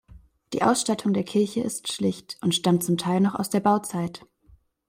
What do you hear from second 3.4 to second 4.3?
der Bauzeit.